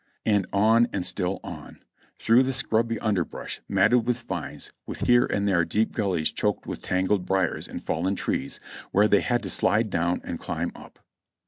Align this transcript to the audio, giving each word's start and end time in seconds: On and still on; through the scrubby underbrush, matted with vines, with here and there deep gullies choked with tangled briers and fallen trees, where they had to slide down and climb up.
On 0.51 0.87
and 0.91 1.05
still 1.05 1.39
on; 1.43 1.79
through 2.17 2.41
the 2.41 2.53
scrubby 2.53 2.97
underbrush, 3.01 3.61
matted 3.69 4.07
with 4.07 4.21
vines, 4.21 4.71
with 4.87 5.01
here 5.01 5.27
and 5.27 5.47
there 5.47 5.63
deep 5.63 5.91
gullies 5.91 6.31
choked 6.31 6.65
with 6.65 6.81
tangled 6.81 7.27
briers 7.27 7.67
and 7.67 7.83
fallen 7.83 8.15
trees, 8.15 8.59
where 8.89 9.07
they 9.07 9.21
had 9.21 9.43
to 9.43 9.49
slide 9.51 9.91
down 9.91 10.19
and 10.23 10.39
climb 10.39 10.71
up. 10.73 10.97